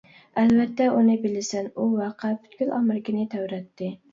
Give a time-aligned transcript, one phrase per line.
[0.43, 3.93] ئەلۋەتتە، ئۇنى بىلىسەن، ئۇ ۋەقە پۈتكۈل ئامېرىكىنى تەۋرەتتى.